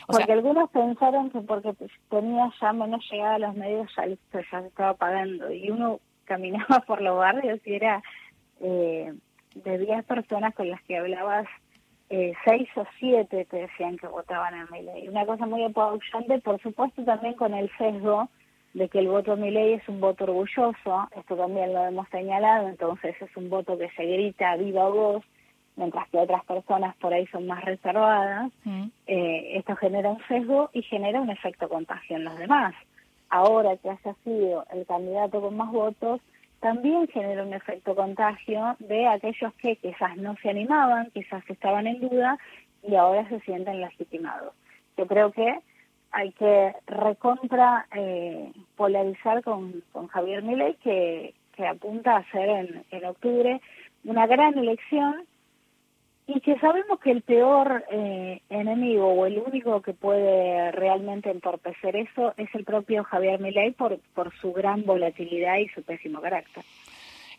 porque 0.06 0.32
algunos 0.32 0.70
pensaron 0.70 1.30
que 1.30 1.40
porque 1.40 1.74
tenía 2.10 2.50
ya 2.60 2.72
menos 2.72 3.04
llegada 3.10 3.34
a 3.34 3.38
los 3.38 3.54
medios 3.54 3.90
ya, 3.96 4.06
ya 4.06 4.60
se 4.60 4.66
estaba 4.66 4.94
pagando. 4.94 5.50
Y 5.52 5.70
uno 5.70 6.00
caminaba 6.24 6.80
por 6.86 7.00
los 7.00 7.16
barrios 7.16 7.60
y 7.64 7.74
era 7.74 8.02
eh, 8.60 9.14
de 9.54 9.78
10 9.78 10.04
personas 10.04 10.54
con 10.54 10.68
las 10.68 10.82
que 10.82 10.98
hablabas, 10.98 11.46
eh, 12.10 12.34
6 12.44 12.68
o 12.76 12.84
7 12.98 13.46
te 13.50 13.56
decían 13.56 13.96
que 13.96 14.06
votaban 14.06 14.54
a 14.54 14.66
Milei. 14.70 15.08
Una 15.08 15.26
cosa 15.26 15.46
muy 15.46 15.64
apabullante, 15.64 16.38
por 16.40 16.60
supuesto 16.60 17.02
también 17.04 17.34
con 17.34 17.54
el 17.54 17.70
sesgo 17.76 18.28
de 18.74 18.88
que 18.88 18.98
el 18.98 19.08
voto 19.08 19.32
a 19.32 19.36
Milei 19.36 19.74
es 19.74 19.88
un 19.88 20.00
voto 20.00 20.24
orgulloso, 20.24 21.08
esto 21.16 21.36
también 21.36 21.72
lo 21.72 21.84
hemos 21.86 22.08
señalado, 22.10 22.68
entonces 22.68 23.16
es 23.20 23.36
un 23.36 23.48
voto 23.48 23.78
que 23.78 23.88
se 23.90 24.04
grita 24.04 24.56
viva 24.56 24.88
voz, 24.88 25.24
mientras 25.76 26.08
que 26.08 26.18
otras 26.18 26.44
personas 26.44 26.96
por 26.96 27.12
ahí 27.12 27.26
son 27.26 27.46
más 27.46 27.64
reservadas, 27.64 28.50
mm. 28.64 28.84
eh, 29.06 29.58
esto 29.58 29.76
genera 29.76 30.10
un 30.10 30.20
sesgo 30.26 30.70
y 30.72 30.82
genera 30.82 31.20
un 31.20 31.30
efecto 31.30 31.68
contagio 31.68 32.16
en 32.16 32.24
los 32.24 32.36
demás. 32.38 32.74
Ahora 33.28 33.76
que 33.76 33.90
haya 33.90 34.14
sido 34.24 34.64
el 34.72 34.86
candidato 34.86 35.40
con 35.40 35.56
más 35.56 35.70
votos, 35.70 36.20
también 36.60 37.06
genera 37.08 37.42
un 37.42 37.52
efecto 37.52 37.94
contagio 37.94 38.76
de 38.78 39.06
aquellos 39.06 39.52
que 39.54 39.76
quizás 39.76 40.16
no 40.16 40.36
se 40.42 40.50
animaban, 40.50 41.10
quizás 41.12 41.42
estaban 41.48 41.86
en 41.86 42.00
duda 42.00 42.38
y 42.82 42.94
ahora 42.94 43.28
se 43.28 43.40
sienten 43.40 43.80
legitimados. 43.80 44.54
Yo 44.96 45.06
creo 45.06 45.32
que 45.32 45.58
hay 46.12 46.32
que 46.32 46.74
recontra 46.86 47.86
eh, 47.94 48.52
polarizar 48.76 49.42
con, 49.42 49.82
con 49.92 50.06
Javier 50.06 50.42
Milei, 50.42 50.74
que, 50.76 51.34
que 51.54 51.66
apunta 51.66 52.16
a 52.16 52.30
ser 52.30 52.48
en, 52.48 52.84
en 52.90 53.04
octubre 53.04 53.60
una 54.04 54.26
gran 54.26 54.56
elección 54.56 55.26
y 56.26 56.40
que 56.40 56.58
sabemos 56.58 56.98
que 57.00 57.12
el 57.12 57.22
peor 57.22 57.84
eh, 57.90 58.42
enemigo 58.50 59.06
o 59.06 59.26
el 59.26 59.38
único 59.38 59.80
que 59.80 59.92
puede 59.92 60.72
realmente 60.72 61.30
entorpecer 61.30 61.94
eso 61.96 62.34
es 62.36 62.48
el 62.54 62.64
propio 62.64 63.04
Javier 63.04 63.40
Milei 63.40 63.72
por, 63.72 63.98
por 64.14 64.36
su 64.40 64.52
gran 64.52 64.84
volatilidad 64.84 65.58
y 65.58 65.68
su 65.68 65.82
pésimo 65.82 66.20
carácter. 66.20 66.64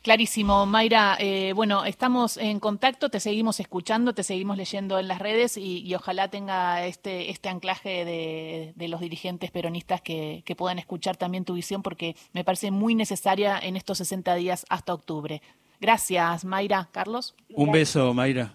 Clarísimo, 0.03 0.65
Mayra. 0.65 1.17
Eh, 1.19 1.51
bueno, 1.53 1.83
estamos 1.83 2.37
en 2.37 2.61
contacto, 2.61 3.09
te 3.09 3.19
seguimos 3.19 3.59
escuchando, 3.59 4.13
te 4.13 4.23
seguimos 4.23 4.55
leyendo 4.55 4.99
en 4.99 5.09
las 5.09 5.19
redes 5.19 5.57
y, 5.57 5.93
ojalá 5.95 6.29
tenga 6.29 6.85
este, 6.85 7.29
este 7.29 7.49
anclaje 7.49 8.05
de, 8.05 8.87
los 8.87 9.01
dirigentes 9.01 9.51
peronistas 9.51 9.99
que, 9.99 10.43
que, 10.45 10.55
puedan 10.55 10.79
escuchar 10.79 11.17
también 11.17 11.43
tu 11.43 11.55
visión 11.55 11.81
porque 11.81 12.15
me 12.31 12.45
parece 12.45 12.71
muy 12.71 12.95
necesaria 12.95 13.59
en 13.59 13.75
estos 13.75 13.97
60 13.97 14.35
días 14.35 14.65
hasta 14.69 14.93
octubre. 14.93 15.41
Gracias, 15.79 16.45
Mayra. 16.45 16.87
Carlos. 16.91 17.35
Un 17.49 17.71
beso, 17.71 18.13
Mayra. 18.13 18.53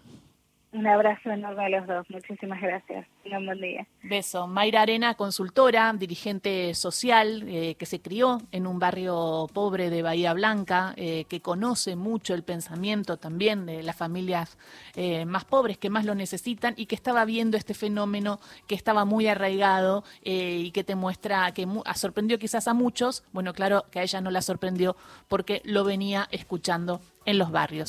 Un 0.72 0.86
abrazo 0.86 1.30
enorme 1.30 1.66
a 1.66 1.68
los 1.68 1.86
dos. 1.86 2.06
Muchísimas 2.08 2.58
gracias. 2.62 3.06
Un 3.26 3.44
buen 3.44 3.60
día. 3.60 3.86
Beso. 4.02 4.46
Mayra 4.46 4.80
Arena, 4.80 5.14
consultora, 5.14 5.92
dirigente 5.92 6.74
social, 6.74 7.44
eh, 7.46 7.74
que 7.74 7.84
se 7.84 8.00
crió 8.00 8.38
en 8.52 8.66
un 8.66 8.78
barrio 8.78 9.48
pobre 9.52 9.90
de 9.90 10.02
Bahía 10.02 10.32
Blanca, 10.32 10.94
eh, 10.96 11.26
que 11.28 11.42
conoce 11.42 11.94
mucho 11.94 12.32
el 12.32 12.42
pensamiento 12.42 13.18
también 13.18 13.66
de 13.66 13.82
las 13.82 13.96
familias 13.96 14.56
eh, 14.96 15.26
más 15.26 15.44
pobres 15.44 15.76
que 15.76 15.90
más 15.90 16.06
lo 16.06 16.14
necesitan 16.14 16.72
y 16.78 16.86
que 16.86 16.94
estaba 16.94 17.26
viendo 17.26 17.58
este 17.58 17.74
fenómeno 17.74 18.40
que 18.66 18.74
estaba 18.74 19.04
muy 19.04 19.26
arraigado 19.26 20.04
y 20.24 20.70
que 20.70 20.84
te 20.84 20.94
muestra 20.94 21.52
que 21.52 21.66
sorprendió 21.94 22.38
quizás 22.38 22.66
a 22.66 22.72
muchos. 22.72 23.24
Bueno, 23.32 23.52
claro 23.52 23.84
que 23.90 23.98
a 23.98 24.02
ella 24.02 24.22
no 24.22 24.30
la 24.30 24.40
sorprendió 24.40 24.96
porque 25.28 25.60
lo 25.64 25.84
venía 25.84 26.28
escuchando 26.30 27.00
en 27.24 27.38
los 27.38 27.50
barrios. 27.50 27.80